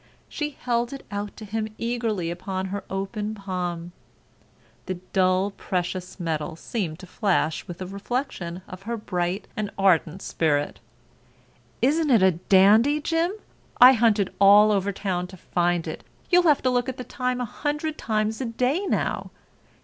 [0.27, 3.91] She held it out to him eagerly upon her open palm.
[4.87, 10.23] The dull precious metal seemed to flash with a reflection of her bright and ardent
[10.23, 10.79] spirit.
[11.83, 13.33] "Isn't it a dandy, Jim?
[13.79, 16.03] I hunted all over town to find it.
[16.31, 19.29] You'll have to look at the time a hundred times a day now.